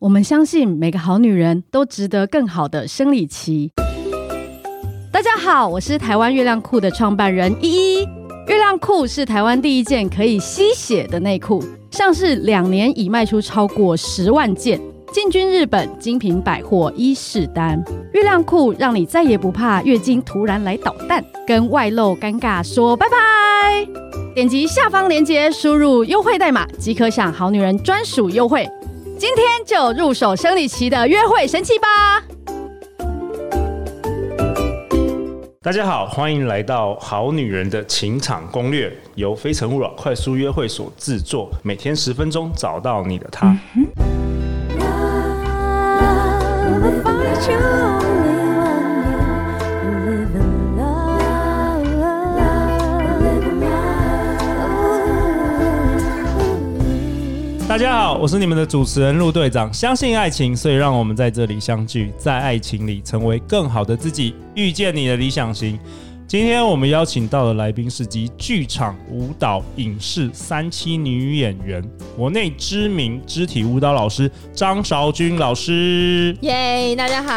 [0.00, 3.72] 我们相信每个好女人都值得更好的生理期。
[5.10, 8.08] 大家好，我是台湾月亮裤的创办人依依。
[8.46, 14.80] 月亮裤是台湾第一件可以吸血的内裤，上市两年已卖出超过十万件，
[15.12, 17.82] 进军日本精品百货伊势丹。
[18.12, 23.84] 月亮裤让你再也不怕月经突然来捣蛋，跟外露尴尬说拜拜。
[24.32, 28.64] 点击下方链接，输入优惠代码即可享好女人专属优惠。
[29.18, 32.22] 今天就入手生理期的约会神器吧！
[35.60, 43.48] 大家好，欢迎来到《好女人的情场攻略》，由非诚勿扰快速约会所制作，每天十分钟，找到你的他。
[43.74, 43.88] 嗯
[57.78, 59.72] 大家好，我是你们的主持人陆队长。
[59.72, 65.78] 相信爱情，所以让我们在这里相聚，在爱情里成为更好的自己，遇见你的理想型。
[66.26, 71.80] 今天我们邀请到的来宾是集剧场、舞蹈、影视三栖女演员，
[72.16, 76.36] 国内知名肢体舞蹈老师张韶君老师。
[76.40, 77.32] 耶，大家好。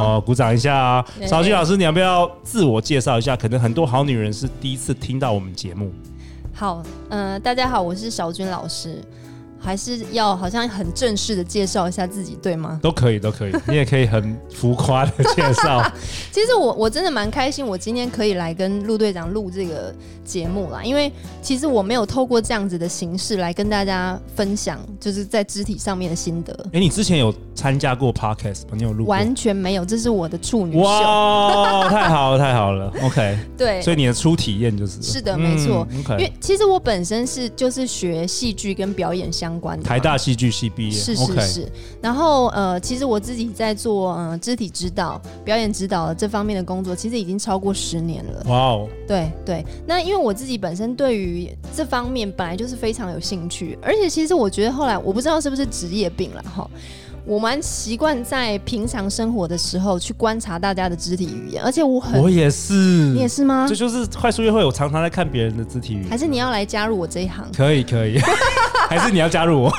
[0.00, 1.04] 哦，鼓掌一下啊！
[1.26, 3.36] 韶君老师，你要不要自我介绍一下？
[3.36, 5.92] 可能很多好女人是第一次听到我们节目。
[6.54, 9.02] 好，嗯、呃，大家好，我是韶君老师。
[9.62, 12.80] 还是要好像很正式的介绍一下自己，对吗？
[12.82, 13.52] 都可以，都可以。
[13.68, 15.82] 你也可以很浮夸的介绍。
[16.32, 26.52] 其实我我真的蛮开心，我今天可以来跟陆队长录这个节目啦，因为其实我没有透过这样子的形式来跟大家分享，就是在肢体上面的心得。
[26.66, 28.70] 哎、欸，你之前有参加过 podcast 吗？
[28.72, 29.06] 你有录？
[29.06, 30.80] 完全没有，这是我的处女秀。
[30.80, 32.92] 哇，太好了，太好了。
[33.02, 35.86] OK， 对，所以你的初体验就是是的，没错。
[35.90, 41.72] 嗯 okay、因为其实我本身是就是学戏剧跟表演相关的，台大戏剧系毕业，是是是。
[42.00, 48.42] 然后呃，其实我自己在做呃肢体指导、表演指导这方面的工作，其实已经超过十年了。
[48.46, 49.64] 哇哦，对对。
[49.86, 56.68] 那因为我自己本身对于这方面本来就是非常有兴趣，而且其实我觉得后来我不知道是不是职业病了哈。
[57.24, 63.64] 我蛮习惯在平常生活的时候去观察大家的肢体语言，而且我很，我也是，你也是吗？
[63.68, 66.10] 这就是快速约会，我常常在看别人的肢体语言。
[66.10, 67.46] 还是你要来加入我这一行？
[67.56, 68.18] 可以，可以。
[68.98, 69.72] 还是你要加入我？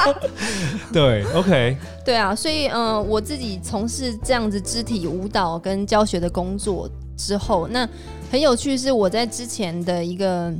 [0.92, 1.76] 对，OK。
[2.04, 7.88] 对啊，所以嗯、呃，我自己从事这样子肢体舞蹈跟教学的工作之后，那
[8.30, 10.52] 很有趣是我在之前的一个。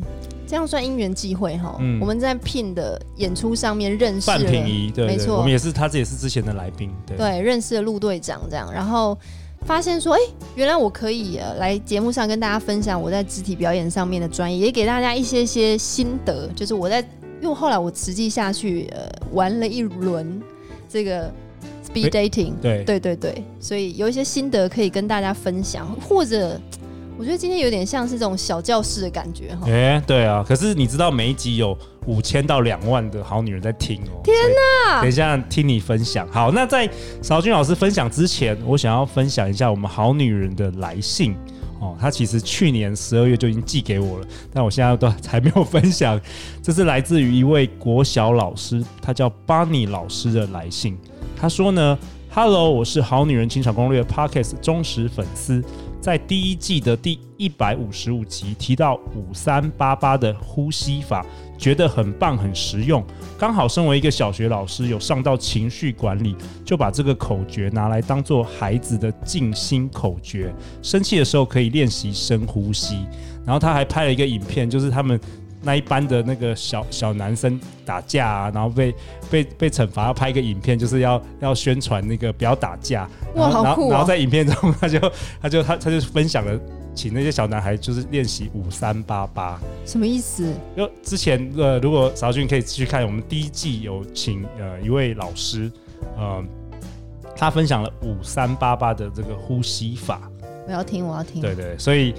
[0.47, 9.17] 这样算因缘际会哈，嗯、我们在聘的演出上面认识了，范品仪，对，对，没错，我们也是，他这也是之前的来宾，对，对，认识了陆队长这样，然后
[9.65, 10.19] 发现说，哎，
[10.57, 17.01] 原来我可以来节目上跟大家分享我在肢体表演上面的专业，也给大家一些些心得，就是我在，
[17.41, 20.41] 因为后来我实际下去呃玩了一轮
[20.89, 21.33] 这个
[21.87, 26.61] speed dating，对，对对对，所以有一些心得可以跟大家分享，或者。
[27.19, 29.67] 我觉得今天有点像是这种小教室的感觉哈。
[29.67, 34.23] 哎、欸，对啊，可是你知道每一集有五千到两万的好女人在听哦。
[34.25, 34.35] 天
[34.89, 35.03] 哪！
[35.03, 36.27] 等一下听你分享。
[36.29, 36.89] 好，那在
[37.21, 41.37] 韶均老师分享之前，我想要分享一下我们好女人的来信
[41.81, 41.97] 哦。
[42.01, 46.21] 他其实去年十二月就已经寄给我了，但我现在都还没有分享。
[46.63, 50.97] 这是来自于一位国小老师，他叫巴尼老师的来信。
[51.37, 51.99] 他说呢
[52.31, 55.65] ：“Hello，我是好女人情场攻略 Podcast 忠实粉丝。”
[56.01, 61.25] 在第一季的第一百五十五集提到五三八八的呼吸法，
[61.59, 63.05] 觉得很棒很实用。
[63.39, 66.35] 刚好身为一个小学老师，有上到情绪管理，
[66.65, 70.53] 就把这个口诀拿来当做孩子的静心口诀。
[70.83, 73.05] 生气的时候可以练习深呼吸。
[73.45, 75.21] 然后他还拍了一个影片，就是他们。
[75.63, 78.95] 那一班的那个小小男生打架啊，然后被
[79.31, 83.09] 被被惩罚，要拍一个影片，就是要要宣传那个不要打架。
[83.35, 83.91] 哇，好酷哦！
[83.91, 84.99] 然后在影片中，他就
[85.43, 86.59] 他就他他就分享了，
[86.95, 89.61] 请那些小男孩就是练习五三八八。
[89.85, 90.53] 什么意思？
[90.77, 95.71] 就之前呃，如果邵俊可以继续看，我们第一季有请呃一位老师，
[96.17, 96.43] 呃，
[97.37, 100.23] 他分享了五三八八的这个呼吸法。
[100.67, 101.43] 我要听，我要听。
[101.43, 102.15] 对对，所以。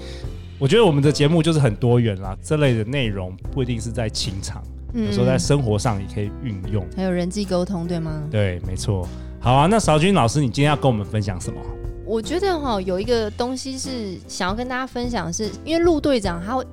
[0.62, 4.62] 我觉得我们的节目就是很多元啦，这类的内容不一定是在情场，
[4.94, 8.22] 有时候在生活上也可以运用，还有人际沟通，对吗？
[8.30, 9.04] 对，没错。
[9.40, 11.60] 好啊，那韶均老师，你今天要跟我们分享什么？
[12.06, 16.64] 我觉得哈，有一个东西是想要跟大家分享是，是因为陆队长他会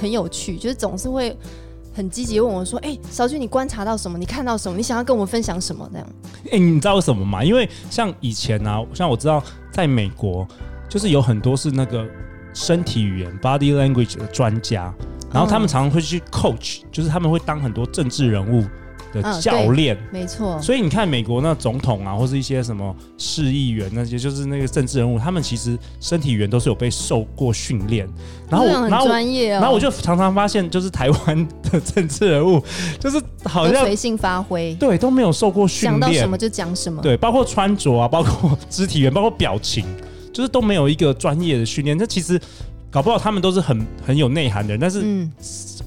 [0.00, 1.36] 很有趣，就是总是会
[1.92, 4.16] 很积极问我说：“哎、欸，韶均，你观察到什么？
[4.16, 4.76] 你看到什么？
[4.76, 6.06] 你想要跟我们分享什么？”这样。
[6.44, 7.42] 哎、欸，你知道为什么吗？
[7.42, 9.42] 因为像以前呢、啊，像我知道
[9.72, 10.46] 在美国，
[10.88, 12.06] 就是有很多是那个。
[12.54, 14.92] 身体语言 （body language） 的专家，
[15.32, 18.64] 然后他们常常会去 coach，就是他们会当很多政治人物
[19.12, 20.60] 的教练，没错。
[20.60, 28.08] 所以你看美国那总统啊，或是一些什么市议员那些，就是那个政治人物，他们其实身体语言都是有被受过训练。
[28.48, 29.60] 然后我，很专业哦。
[29.60, 32.62] 然后我就常常发现，就是台湾的政治人物，
[32.98, 39.84] 就是好像随性发挥，对，都没有受过训练，想到什么就讲什么，对，包括穿着啊，包括肢体语言，包括表情，
[40.32, 41.96] 就是都没有一个专业的训练。
[41.96, 42.40] 那其实。
[42.92, 45.26] 搞不好他们都是很很有内涵的人，但是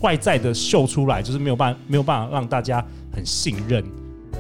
[0.01, 2.83] 外在的秀出来就是没有办法没有办法让大家
[3.13, 3.83] 很信任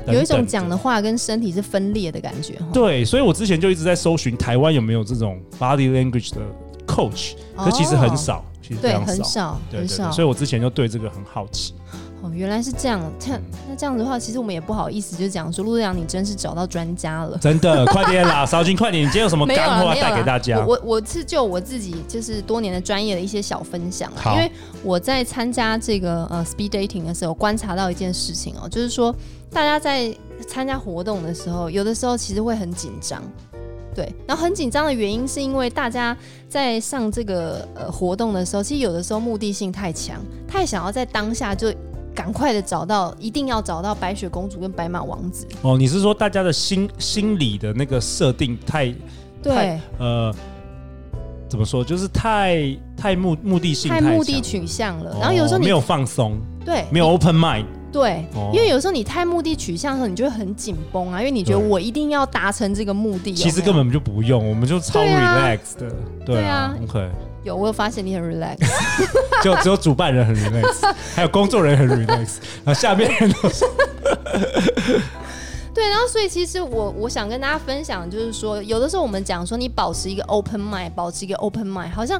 [0.03, 0.15] 等等。
[0.15, 2.55] 有一种讲的话跟身体是分裂的感觉。
[2.73, 6.41] 对，所以我之前就一直在搜寻台湾有没有这种 body language 的
[6.87, 10.11] coach，可其实很少，其实很少，很少。
[10.11, 11.75] 所以我之前就对这个很好奇。
[12.25, 12.99] 哦，原来是这样。
[13.27, 13.39] 那
[13.69, 17.37] 那这样子的话，其实我们也不好意思，就讲说陆队长，你真是找到专家了。
[17.37, 19.03] 真的，快点啦，韶君，快点！
[19.03, 20.57] 你今天有什么干货带给大家？
[20.65, 24.11] 我我，我是就我自己就是多年的专业的一些小分享。
[24.25, 24.51] 因为
[24.83, 29.13] 我在参加这个呃 speed dating 的时候，观察到一件事情哦，就是说
[29.51, 30.11] 大家在
[30.47, 33.21] 参加活动的时候，有的时候其实会很紧张。
[33.93, 36.17] 对，然后很紧张的原因是因为大家
[36.49, 41.73] 在上这个呃活动的时候，其实有的时候目的性太强，太想要在当下就。
[42.25, 45.47] 赶快的找到，一定要找到白雪公主跟白马王子。
[45.61, 48.85] 哦，你是说大家的心心理的那个设定太，
[49.43, 50.33] 对，太呃，
[51.47, 55.15] 怎么说，就是太太目目的性太，太目的取向了。
[55.19, 63.35] 然后有时候你没有放松，对，没有 open mind，对，因为有时候你太目的取向的时候，你就会很紧绷啊，因为你觉得我一定要达成这个目的。
[63.35, 65.95] 其实根本就不用，我们就超 relax 的，
[66.25, 67.07] 对啊，OK。
[67.45, 68.57] 有，我有发现你很 relax，
[69.43, 73.63] 就只有主办人很 relax， 还有工作人员很 relax，然后下面人都是
[75.73, 82.19] 对，然后所以其实我我想跟大家分享，就是说有的时候我们讲说你保持一个 open mind，保持一个 open mind，好像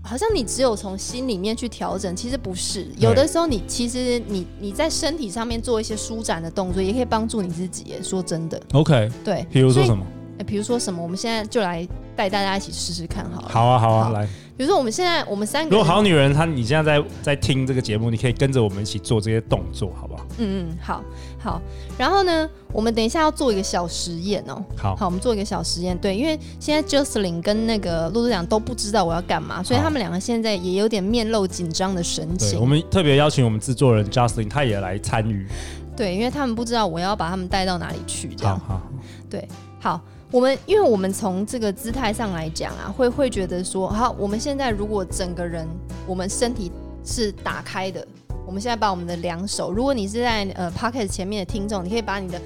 [0.00, 7.94] 好像你只有从心里面去调整，其实不是，有的时候你其实你你在身体上面做一些舒展的动作，也可以帮助你自己。
[8.02, 10.06] 说真的，OK，对，比如说什么？
[10.38, 11.02] 哎，比如说什么？
[11.02, 13.48] 我们现在就来带大家一起试试看好了。
[13.48, 14.28] 好啊，好啊，好来。
[14.56, 20.26] 比如说，我们现在我们三个，如果好女人她你现在在在听这个节目，你可以跟着我们一起做这些动作，好不好？
[20.38, 21.02] 嗯嗯，好
[21.38, 21.62] 好。
[21.96, 24.62] 然后呢，我们等一下要做一个小实验哦。
[24.76, 25.96] 好，好，我们做一个小实验。
[25.96, 32.60] 对，因为现在 Justin 跟那个陆队长都不知道我要干嘛，所以他们两个现在也有点面露紧张的神情。
[32.60, 35.46] 我们特别邀请我们制作人 Justin，他也来参与。
[35.96, 38.58] 对，因为他们不知道我要把他们带到哪里去，这样。
[38.60, 38.82] 好，好，
[39.30, 39.48] 对，
[39.80, 40.00] 好。
[40.32, 45.68] 我们因为我们从这个姿态上来讲啊，会会觉得说，好，我们现在如果整个人，
[46.06, 46.72] 我们身体
[47.04, 48.04] 是打开的，
[48.46, 52.40] 我们现在把我们的两手，如果你是在呃 Podcast 前面的听众，你可以把你的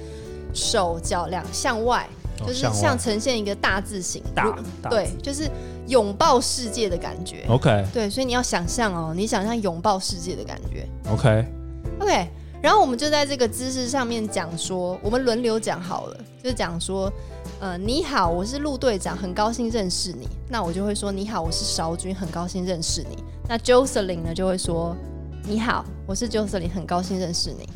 [0.53, 2.05] 手脚两向外，
[2.45, 5.49] 就是像呈现一个大字形，大，大对，就是
[5.87, 7.45] 拥抱世界的感觉。
[7.47, 10.85] OK，对，所以你要想象哦，你想象拥抱世界的感觉。
[11.09, 12.27] OK，OK，
[12.61, 17.09] 然后我们就在这个姿势上面讲说，我们轮流讲好了，就讲说。
[17.59, 20.27] 呃，你好，我是陆队长，很高兴认识你。
[20.47, 23.17] 那我就会说，你好，我是韶君，很高兴认识你。
[23.49, 24.95] 那 j o s e l y n 呢，就会说，
[25.43, 27.67] 你好，我是 j o s e l y n 很高兴认识你。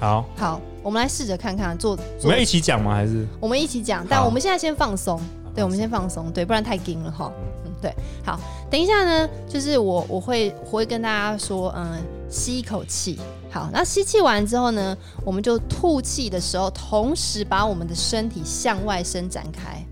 [0.00, 2.04] 好，好，我们来试着看看做，做。
[2.22, 2.92] 我们要一起讲吗？
[2.92, 4.04] 还是我们一起讲？
[4.10, 5.20] 但我们现在先放松，
[5.54, 7.32] 对，我们先放松，对，不然太紧了哈。
[7.64, 7.94] 嗯，对。
[8.24, 8.36] 好，
[8.68, 11.88] 等一下呢，就是我我会我会跟大家说，嗯，
[12.30, 13.18] 吸一口气。
[13.50, 19.84] 好，那吸气完之后呢，我们就吐气的时候，同时把我们的身体向外伸展开。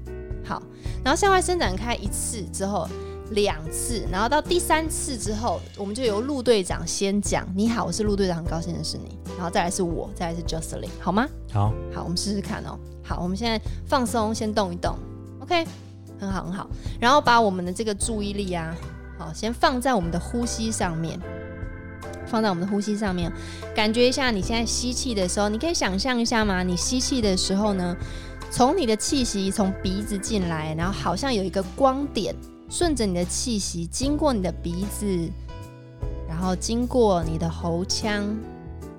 [0.45, 0.63] 好，
[1.05, 2.89] 然后向外伸展开一次之后，
[3.33, 7.47] 两次，然后到第三次之后，我们就由陆队长先讲。
[7.55, 9.19] 你好，我是陆队长，很高兴认识你。
[9.37, 11.29] 然后再来是我，再来是 Jocelyn，好吗？
[11.53, 12.79] 好，好，我们试试看哦。
[13.03, 14.97] 好，我们现在放松，先动一动。
[15.41, 15.67] OK，
[16.19, 16.69] 很好，很好。
[17.01, 18.75] 然后把我们的这个注意力啊，
[19.19, 21.21] 好，先放在我们的呼吸上面。
[22.31, 23.33] 放在我们的呼吸上面，
[23.75, 26.63] 感觉一下你现在吸气的时候，你可以想象一下吗？
[26.63, 27.97] 你吸气的时候呢，
[28.51, 32.35] 从你的气息从鼻子进来，然后好像有一个光点
[32.69, 35.07] 顺着你的气息经过你的鼻子，
[36.29, 38.37] 然后经过你的喉腔、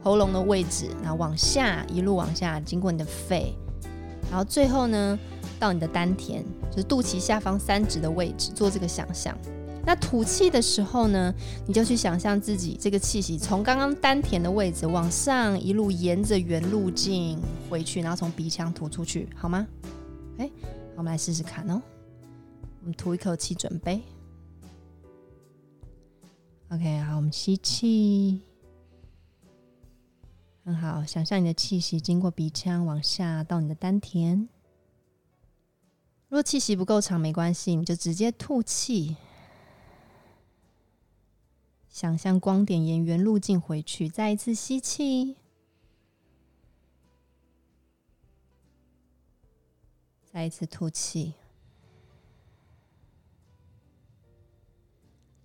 [0.04, 3.54] 喉咙的位置，然后往下一路往下经过你的肺，
[4.30, 5.18] 然后最后呢
[5.60, 9.38] 到你的丹田，就是肚脐下方三指的位置，做这个想象。
[9.90, 11.34] 那吐气的时候呢，
[11.66, 19.66] 你就去想象自己这个气息从刚刚丹田的位置往上一路沿着原路径回去，然后从鼻腔吐出去，好吗？
[20.38, 21.82] 哎，好，我们来试试看哦。
[22.82, 24.00] 我们吐一口气，准备。
[26.70, 28.42] OK，好，我们吸气，
[30.66, 34.48] 很好，想象你的气息经过鼻腔往下到你的丹田。
[36.28, 39.18] 如果气息不够长，没关系，你就直接吐气。
[41.90, 45.36] 想象光点沿原路径回去，再一次吸气。
[50.32, 51.34] 再一次吐气。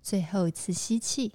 [0.02, 1.32] 最后一次吸气。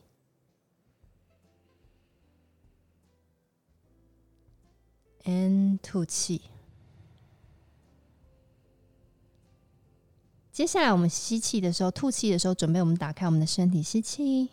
[5.26, 6.44] and 吐气。
[10.52, 14.50] 接下来我们吸气的时候，吐气的时候，准备我们打开我们的身体，吸气。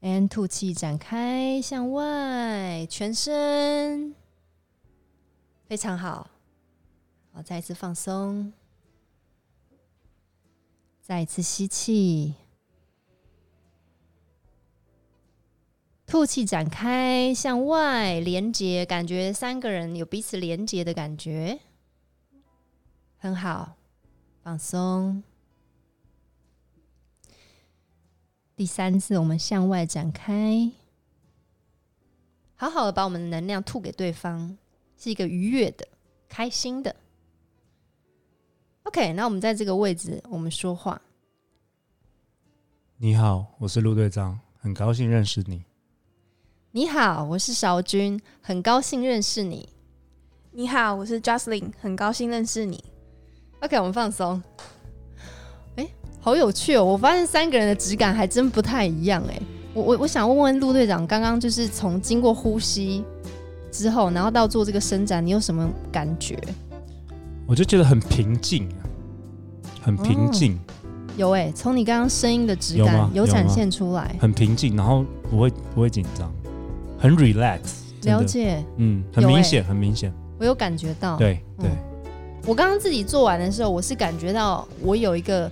[0.00, 4.14] ，and 吐气，展开向外，全身
[5.66, 6.30] 非常好。
[7.32, 8.52] 好，再一次放松，
[11.00, 12.34] 再一次吸气，
[16.06, 21.60] 吐气，展开向外，连接，感觉三个人有彼此连接的感觉，
[23.18, 23.76] 很好。
[24.42, 25.22] 放松。
[28.60, 30.70] 第三次，我们向外展开，
[32.56, 34.54] 好好的把我们的能量吐给对方，
[34.98, 35.88] 是一个愉悦的、
[36.28, 36.94] 开心的。
[38.82, 41.00] OK，那我们在这个位置，我们说话。
[42.98, 45.64] 你好，我是陆队长，很高兴认识你。
[46.72, 49.70] 你好，我是邵军，很高兴认识你。
[50.50, 52.84] 你好，我是 Jocelyn，很高兴认识你。
[53.60, 54.42] OK，我们放松。
[56.20, 56.84] 好有趣哦！
[56.84, 59.22] 我发现三个人的质感还真不太一样。
[59.28, 59.40] 哎，
[59.72, 63.02] 我我我想问问陆队长，刚刚就是从经过呼吸
[63.72, 66.38] 之后，然后到做这个伸展，你有什么感觉？
[67.46, 68.68] 我就觉得很平静，
[69.80, 70.60] 很平静、哦。
[71.16, 76.30] 有哎，从你刚刚声音的质感有，有展现出来，很平静，然后不会不会紧张，
[76.98, 77.60] 很 relax。
[78.02, 81.16] 了解，嗯，很明显，很明显，我有感觉到。
[81.16, 81.68] 对对。
[81.68, 81.76] 嗯
[82.46, 85.48] 我刚刚自己做完的时候，我是感觉到我有一个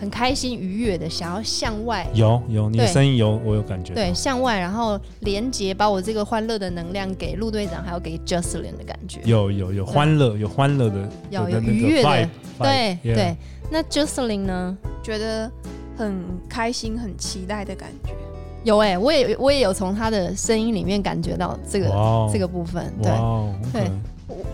[0.00, 2.08] 很开心、愉悦的，想要向外。
[2.14, 3.92] 有有，你的声音有，我有感觉。
[3.92, 9.20] 对，向外，然后连接，把我这个欢乐的能量给陆队长，还有给 j u s t l i n 的感觉。
[9.24, 12.28] 有有有欢乐，有欢乐的，有有愉悦的。
[12.58, 13.36] 对对，
[13.70, 14.78] 那 j u s t l i n 呢？
[15.02, 15.50] 觉得
[15.98, 18.14] 很开心、很期待的感觉。
[18.64, 22.30] 有哎、欸，我也我也有从他的声音里面感觉到这个、wow.
[22.32, 22.92] 这个部分。
[23.02, 23.54] 对、wow.
[23.64, 23.72] okay.
[23.72, 23.90] 对。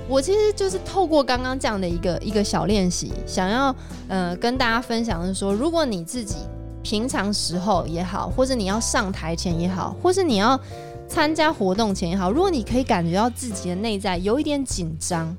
[0.09, 3.75] 我其实就是透过刚刚这样的一个一个小练习，想要
[4.09, 6.37] 呃跟大家分享的是说，如果你自己
[6.83, 10.59] 平常时候也好，或者你要上台前也好，或是你要
[11.09, 15.37] 参加活动前也好，如果你可以感觉到自己的内在有一点紧张，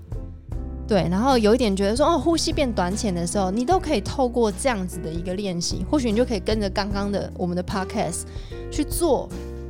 [0.85, 8.23] 对，然后有一点觉得说哦呼吸变短浅的时候，你都可以透过这样子的一个练习，或许你就可以跟着刚刚的我们的 podcast
[8.69, 9.29] 去做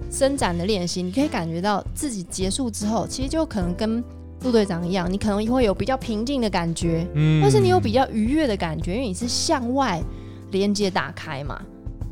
[0.09, 4.03] 伸展的练习，你可以感觉到自己结束之后，其实就可能跟
[4.43, 10.01] 陆队长一样，你可能会有比较平静的感觉，嗯，但是你有比较愉悦的感觉，因为你是向外
[10.51, 11.59] 连接打开嘛，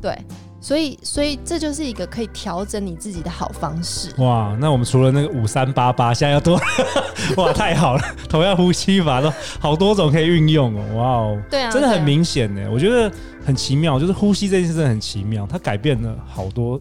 [0.02, 0.12] 对，
[0.60, 4.10] 所以所以这就是一个可以调整你自己的好方式。
[4.18, 6.60] 哇，那我们除了那个五三八八，现在要多，
[7.38, 13.10] 哇，太好了，同样呼吸法都好多种可以运用哦，哇哦，对啊，真的很明显呢，我觉得
[13.44, 16.80] 很奇妙，就是呼吸这件事真的很奇妙，它改变了好多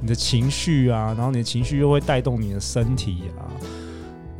[0.00, 3.46] 你的情绪啊，然后你的情绪又会带动你的身体啊。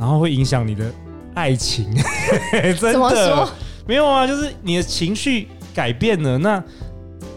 [0.02, 0.84] 然后会影响你的
[1.32, 1.88] 爱情，
[2.80, 3.48] 真的？
[3.86, 6.60] 没有啊，就是你的情绪改变了，那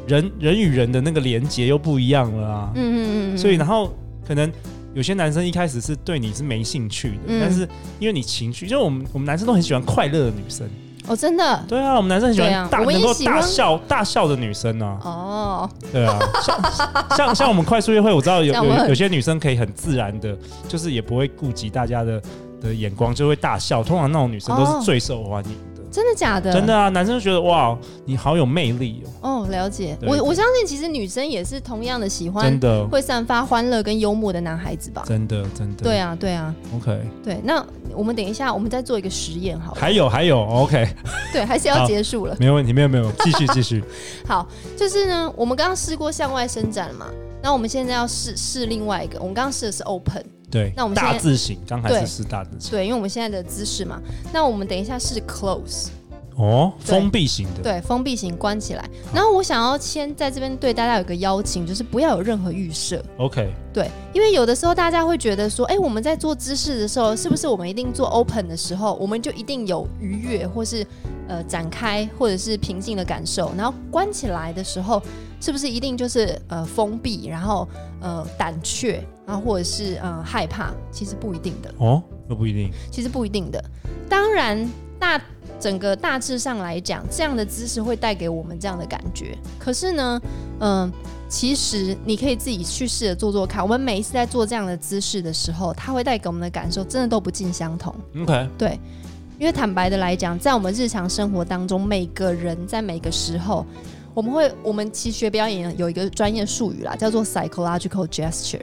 [0.07, 2.71] 人人与人的那个连接又不一样了啊。
[2.73, 3.37] 嗯嗯嗯。
[3.37, 3.93] 所以，然后
[4.27, 4.51] 可能
[4.95, 7.69] 有些男生一开始是对你是没兴趣的，嗯、但是
[7.99, 10.67] 因为你情绪，就我们我们男生都很喜欢快乐的女生。
[11.07, 11.63] 哦，真的？
[11.67, 14.97] 对啊，我们男生很喜欢大、啊、能够大笑大笑的女生啊。
[15.03, 15.69] 哦。
[15.93, 20.35] 对啊，像像像我们快速约会，我知道有有有些女生可以很自然的，
[20.67, 22.19] 就是也不会顾及大家的。
[22.65, 25.81] 的眼光就会大笑，通常那种女生都是最受欢迎的。
[25.81, 26.51] 哦、真的假的？
[26.51, 29.45] 真的啊，男生就觉得哇，你好有魅力哦。
[29.45, 29.97] 哦，了解。
[30.01, 35.03] 我我相信，其实女生也是同样的喜欢，真的会散发欢乐跟幽默的男孩子吧？
[35.05, 35.83] 真的，真的。
[35.83, 36.53] 对啊，对啊。
[36.75, 36.99] OK。
[37.23, 39.73] 对，那我们等一下，我们再做一个实验，好。
[39.73, 40.87] 还有，还有，OK。
[41.31, 42.35] 对，还是要结束了。
[42.39, 43.81] 没有问题，没有没有，继续 继续。
[44.27, 44.45] 好，
[44.75, 47.05] 就是呢，我们刚刚试过向外伸展了嘛，
[47.41, 50.25] 那我们现在要试试另外一个，我们刚刚试的是 open。
[50.55, 54.01] 对，那我们大字型，刚才是是大字型，对，因为我们现在的姿势嘛。
[54.31, 55.87] 那我们等一下是 close，
[56.37, 58.89] 哦，封闭型的，对，封闭型关起来。
[59.13, 63.53] 然后我想要先在这边对大家有个邀请，就是不要有任何预设，OK？
[63.73, 70.87] 对，因为有的时候大家会觉得说，哎，我们在做姿势的时候，是不是我们一定做 open 的时候，我们就一定有愉悦，或是
[71.27, 73.51] 呃展开，或者是平静的感受？
[73.57, 75.03] 然后关起来的时候，
[75.45, 77.67] 是不是一定就是呃封闭，然后
[78.01, 79.07] 呃胆怯？
[79.27, 83.63] 然后，或者是呃害怕，其实不一定的哦，那不一定，其实不一定的。
[84.09, 84.67] 当然，
[84.99, 85.21] 大
[85.59, 89.37] 整个大致上来讲，这样的姿势会带给我们这样的感觉。
[89.59, 90.19] 可是呢，
[90.59, 90.91] 嗯、呃，
[91.29, 93.61] 其实你可以自己去试着做做看。
[93.61, 97.93] 我们每一次在做这样的姿势的时候，它会带给我们的感受真的都不尽相同。
[98.19, 98.79] OK，对。
[99.37, 103.65] 因为坦白的来讲，在我们日常生活当中，每个人在每个时候，
[104.15, 108.61] 我们会，我们其实学表演有一个专业术语啦，叫做 psychological gesture，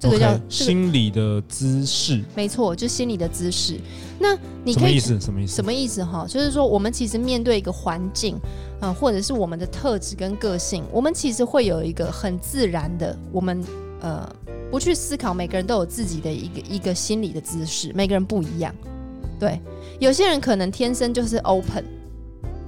[0.00, 2.20] 这个叫、okay, 心理的姿势。
[2.34, 3.78] 没错，就心理的姿势。
[4.18, 5.20] 那你可以什么意思？
[5.20, 5.54] 什么意思？
[5.54, 6.04] 什么意思？
[6.04, 8.34] 哈，就是说，我们其实面对一个环境，
[8.80, 13.62] 啊、呃，或者是我们的特质跟个性，我们其实会有一个很自然的，我们
[14.00, 14.28] 呃，
[14.72, 18.74] 不去思考，每个人都有自己的一个一个心理的姿势，每个人不一样。
[19.38, 19.60] 对，
[20.00, 21.84] 有些人可能天生就是 open，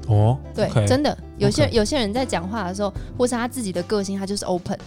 [0.07, 4.79] 哦，对，okay, 真的，有些.有些人在讲话的时候，或是他自己的个性，他就是 open。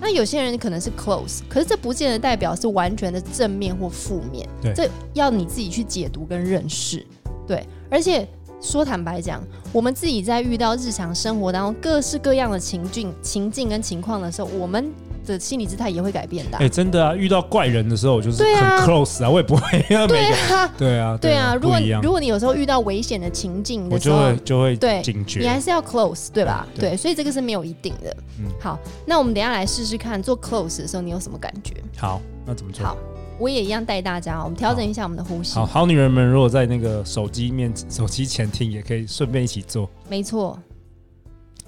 [0.00, 7.04] 那有些人可能是 close，可是这不见得代表是完全的正面或负面，对，这要你自己去解读跟认识。
[7.46, 8.28] 对，而且
[8.60, 9.42] 说坦白讲，
[9.72, 14.92] 我们自己在遇到日常生活当中各式各样的情境、情境跟情况的时候，我们。
[15.26, 16.58] 的心理姿态也会改变的。
[16.58, 17.14] 哎，真的啊！
[17.14, 19.84] 遇到怪人的时候，我就是很 close 啊，我也不会。
[20.06, 21.54] 对啊，对啊，对啊。
[21.54, 26.66] 如果如果你有时候遇到危险的情境的时候，我就会就会对警觉，你还是要 close，对吧？
[26.74, 28.16] 对，所以这个是没有一定的。
[28.38, 31.74] 嗯，好，那我们等下来试试看做 close 的时候，你有什么感觉？
[31.96, 32.84] 好，那怎么做？
[32.86, 32.96] 好，
[33.38, 35.54] 我也一样带大家，我们调整一下我们的呼吸。
[35.54, 39.88] 好，好女人们，如果在那个手机面手机前听，也可以顺便一起做。
[40.08, 40.58] 没错。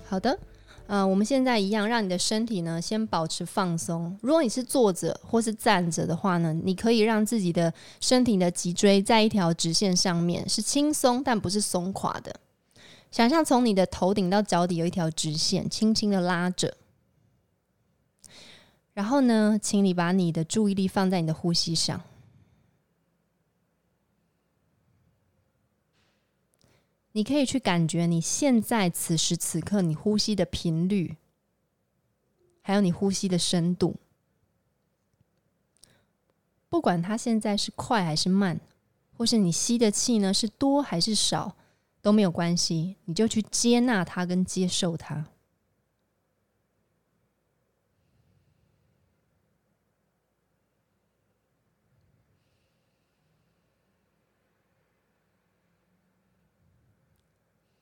[0.06, 0.38] 好的。
[0.90, 4.18] 嗯、我们现在一样，让你的身体呢先保持放松。
[4.22, 12.34] 如果你是坐着或是站着的话呢，你可以让自己的身体的脊椎在一条直线上面，是轻松但不是松垮的。
[13.10, 16.74] 想象从你的头顶到脚底有一条直线，轻轻的拉着。
[18.94, 22.00] 然后呢，请你把你的注意力放在你的呼吸上。
[27.18, 31.16] 你可以去感觉你现在此时此刻你呼吸的频率，
[32.62, 33.96] 还有你呼吸的深度。
[36.68, 38.60] 不管它现在是快还是慢，
[39.16, 41.56] 或是你吸的气呢是多还是少，
[42.00, 45.26] 都没有关系，你就去接纳它跟接受它。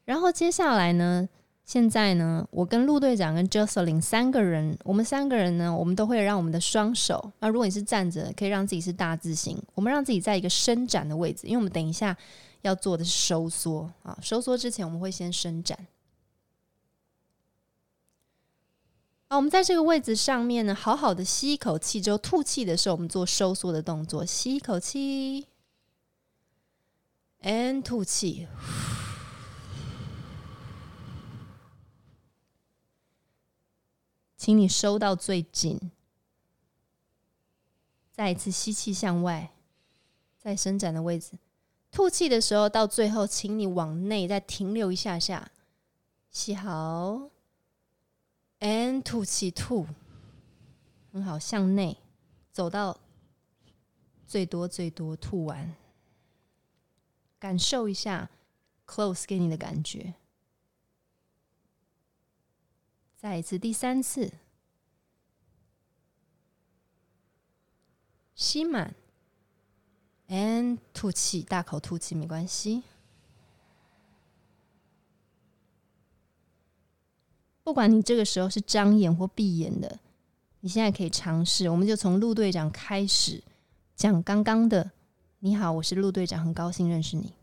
[0.07, 1.29] 然后接下来呢，
[1.65, 7.33] 现在呢，我跟陆队长跟 Jocelyn 三个人，我们三个人呢，我们都会让我们的双手。
[7.41, 9.61] 那如果你是站着，可以让自己是大字形。
[9.75, 12.17] 我们让自己在一个伸展的位置，因为我们等一下
[12.63, 14.17] 要做的是收缩啊。
[14.23, 15.77] 收缩之前，我们会先伸展。
[19.27, 24.25] 啊，我们在这个位置上面呢，好好的吸一口气之后，吐气的时候，我们做收缩的动作。
[24.25, 25.49] 吸一口气
[27.43, 28.47] ，and 吐气。
[34.47, 35.91] 请你收到最紧，
[38.13, 39.53] 再一次吸气向外，
[40.39, 41.33] 在伸展的位置。
[41.91, 45.51] 吐气的时候，到最后，请你往内再停留一下下，
[46.31, 47.29] 吸好
[48.61, 49.85] ，and 吐气吐，
[51.11, 51.97] 很好，向内。
[52.53, 52.97] 走到
[54.29, 55.75] 最多最多吐完，
[57.41, 58.31] 感受一下
[58.87, 60.15] close 给你的感觉。
[63.27, 64.33] 再一次，第三次，
[68.37, 68.95] 吸满
[70.29, 72.85] ，and 吐气，大口吐气没关系。
[77.65, 79.99] 不管你这个时候是张眼或闭眼的，
[80.61, 81.69] 你现在可以尝试。
[81.69, 83.43] 我们就从陆队长开始
[83.97, 84.93] 讲刚刚的。
[85.41, 87.35] 你好，我是陆队长，很高兴认识你。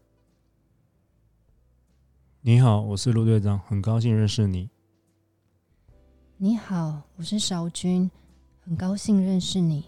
[2.40, 4.70] 你好，我是陆队长，很高兴认识你。
[6.46, 8.12] 你好，我是邵军，
[8.66, 9.86] 很高兴认识你。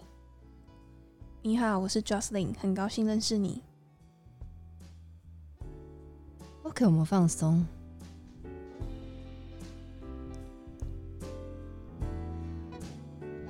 [1.42, 3.60] 你好，我是 Jocelyn，很高兴认识你。
[6.62, 7.62] OK，我们放松。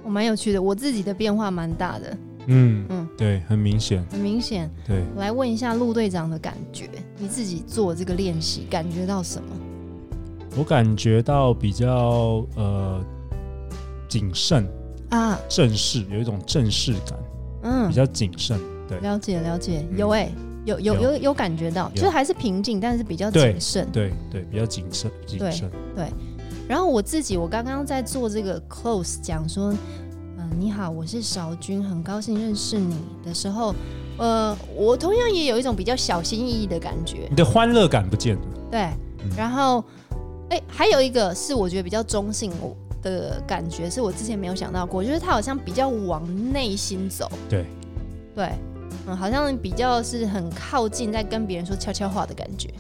[0.03, 2.19] 我蛮有趣的，我自己的变化蛮大的。
[2.49, 4.69] 嗯嗯，对，很明显，很明显。
[4.85, 9.57] 对，我来问一下陆队长的感觉，你自己做这个练习，感觉到什么？
[10.57, 12.99] 我感觉到比较呃
[14.09, 14.67] 谨慎
[15.11, 17.19] 啊，正式，有一种正式感，
[17.65, 21.03] 嗯，比较谨慎，对，了解了解，有哎、欸，有有有。
[21.03, 26.09] 有，有感觉到，就是还是平静，但是比较谨慎，对对，对，比较谨慎谨慎，对。
[26.67, 29.79] 然后我自己，我刚刚在做这个 close 讲说，嗯、
[30.39, 33.75] 呃，你好，我是邵军，很高兴认识你的时候，
[34.17, 38.81] 呃，我同样也有一种比较小心翼翼的感觉，你的欢乐感不见了，对，
[39.23, 39.85] 嗯、然后。
[40.51, 42.53] 哎、欸，还有一个是我觉得比较中性
[43.03, 47.31] 的感觉，是我之前没有想到过，就是他好像比较往内心走。
[47.49, 47.65] 对，
[48.35, 48.53] 对，
[49.07, 52.71] 嗯，好像比较是很靠近，在跟别人说悄悄话的感觉.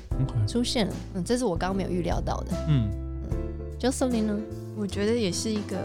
[0.49, 0.93] 出现了。
[1.15, 2.53] 嗯，这是我刚刚没有预料到的。
[2.69, 2.89] 嗯
[3.79, 4.39] ，Josephine 呢？
[4.77, 5.77] 我觉得也是一个，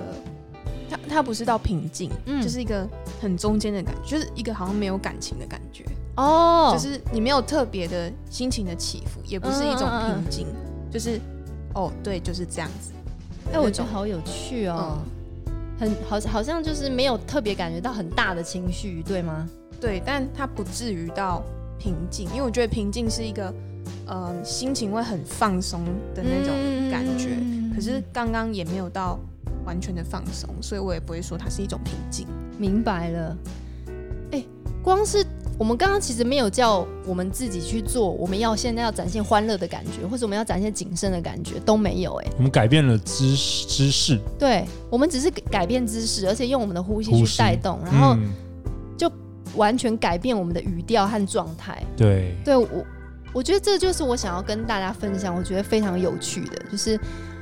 [0.90, 2.88] 他他不是到平静，嗯就是一个
[3.22, 5.86] 很中间的感觉，就是一个好像没有感情的感觉，
[6.18, 10.48] 哦，就是你没有特别的心情的起伏，也不是一种平静，
[10.92, 11.20] 就是
[11.74, 12.92] 哦，对，就是这样子。
[13.54, 15.00] 哎、我觉得好有趣哦，
[15.80, 19.48] 很好，好像就是没有特别感觉到很大的情绪，对吗？
[19.80, 21.44] 对，但它不至于到
[21.80, 23.54] 平静，因为我觉得平静是一个，
[24.06, 26.54] 呃，心情会很放松的那种
[26.92, 27.38] 感觉。
[27.40, 29.20] 嗯、可是刚刚也没有到
[29.66, 32.28] 完全的放松，所以我也不会说它是一种平静。
[32.58, 33.38] 明白了。
[34.32, 34.46] 哎，
[34.84, 35.26] 光是
[35.62, 42.16] 我们刚刚其实没有叫我们自己去做，我们要现在要展现欢乐的感觉，或者我们要展现谨慎的感觉都没有。
[42.16, 48.18] 哎，我们改变了姿姿势，对，我们只是改变姿势，而且用我们的呼吸去带动，然后。
[48.98, 49.12] 就
[49.56, 51.80] 完全改变我们的语调和状态。
[51.96, 52.68] 对，对我，
[53.32, 57.00] 我觉得这就是我想要跟大家分享，我觉得非常有趣的，就是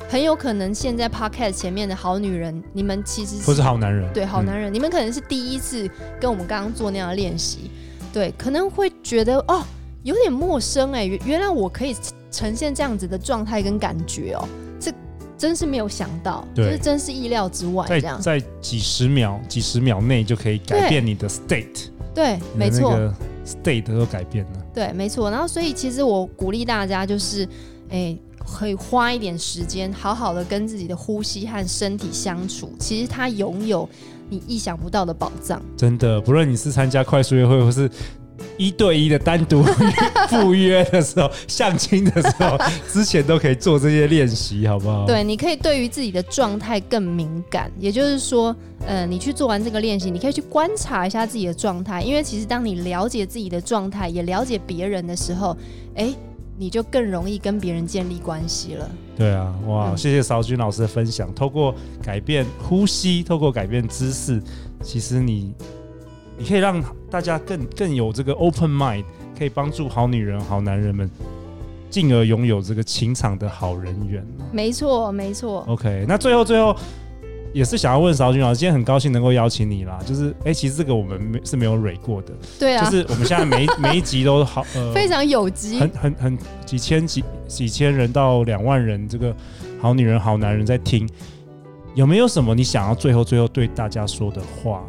[0.09, 7.71] 很有可能现在 Podcast 前面的好女人，你们其实是不是好男人，对，好男人，嗯、你们可能是第一次跟我们刚刚做那样的练习，
[8.11, 9.63] 对，可能会觉得哦，
[10.03, 11.95] 有点陌生哎，原来我可以
[12.31, 14.47] 呈现这样子的状态跟感觉哦，
[14.79, 14.91] 这
[15.37, 21.87] 真是没有想到，对就是真是意料之外，这样在，在几十秒、几十秒内就可以改变你的 state。
[22.13, 22.99] 对，没错
[23.45, 24.65] ，state 都改变了。
[24.73, 25.29] 对，没错。
[25.31, 27.47] 然后，所以其实我鼓励大家，就是，
[27.89, 32.73] 哎，可以花一点时间，好好的跟自己的呼吸和身体相处。
[32.79, 33.87] 其实它拥有
[34.29, 35.61] 你意想不到的宝藏。
[35.75, 37.89] 真的，不论你是参加快速约会，或是
[38.57, 39.63] 一对一的单独
[40.29, 45.05] 赴约的时候、相亲的时候，之前都可以做这些练习，好不好？
[45.05, 47.69] 对，你可以对于自己的状态更敏感。
[47.79, 55.55] 也就是说，呃，你去做完这个练习，你可以去观察一下自己的状态，因为其实当你了解自己的状态，也了解别人的时候，
[55.95, 56.13] 哎，
[56.59, 58.87] 你就更容易跟别人建立关系了。
[59.15, 61.33] 对啊，哇，嗯、谢谢邵军老师的分享。
[61.33, 64.41] 透过改变呼吸，透过改变姿势，
[64.83, 65.55] 其实你。
[66.41, 69.03] 你可以让大家更更有这个 open mind，
[69.37, 71.11] 可以帮助好女人、好男人们，
[71.89, 74.25] 进而拥有这个情场的好人缘。
[74.49, 75.65] 没错，没错。
[75.67, 76.73] OK，那最后最后
[77.53, 79.99] 也是想要问邵军老师，今天很高兴能够邀请你啦。
[80.05, 82.33] 就是，哎、欸，其实这个我们没是没有蕊过的。
[82.59, 82.83] 对啊。
[82.83, 89.35] 就是我们现在每每一集都好， 呃，非常有机，很很很几千几几千人到两万人，这个
[89.81, 91.09] 好女人、好男人在听，
[91.95, 94.83] 有没有什么你想要最后最后对大家说的话？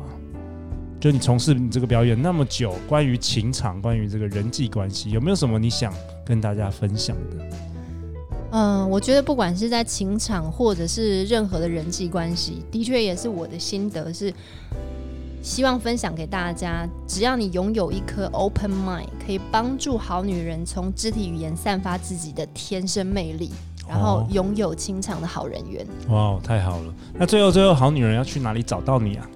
[1.01, 5.91] 就你从事你这个表演那么久，关于情场，关于这个人际关系，有没有什么你想
[6.27, 7.47] 跟大家分享的？
[8.53, 14.33] 嗯，我觉得不管是在情场，或者是任何的人际关系，的确也是我的心得，是
[15.43, 16.87] 希望分享给大家。
[17.07, 23.51] 只要你拥有一颗 open mind，可以帮助好女人从肢体语言散发自己的天生魅力，
[23.89, 25.87] 然后拥有情场的好人缘。
[26.09, 26.95] 哇，太好了！
[27.15, 29.31] 那最后最后，好女人要去哪里找到你啊？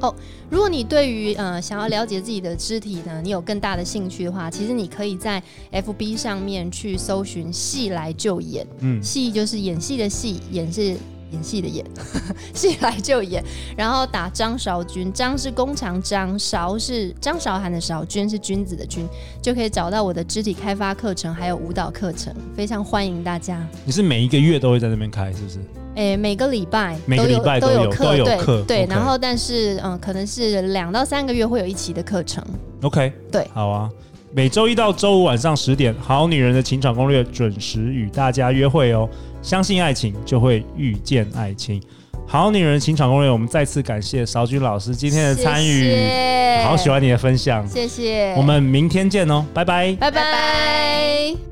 [0.00, 0.14] 哦，
[0.52, 10.94] 如果你对于呃想要了解自己的肢体呢，你有更大的兴趣的话，其实你可以在 FB 上面去搜寻“戏来就演”，嗯，戏就是演戏的戏，演是
[11.32, 11.84] 演戏的演，
[12.54, 13.42] 戏来就演，
[13.76, 19.06] 然后打张韶君，张是弓长张，韶是张韶涵的韶，君是君子的君，
[19.42, 23.66] 就可以找到我的肢体开发课程，还有舞蹈课程，非常欢迎大家。
[23.84, 25.58] 你是每一个月都会在那边开，是不是？
[25.94, 32.42] 诶，每个礼拜每个礼拜都有课，对对，然后但是嗯，可能是两到三个月会有一期的课程。
[32.80, 33.90] OK，对，好啊，
[34.32, 39.06] 每周一到周五晚上十点，《好女人的情场攻略》准时与大家约会哦。
[39.42, 41.80] 相信爱情，就会遇见爱情。
[42.26, 48.32] 《好女人情场攻略》，我们再次感谢邵军老师今天的参与，谢谢好喜欢你的分享，谢谢。
[48.36, 51.51] 我们明天见哦，拜拜，拜拜。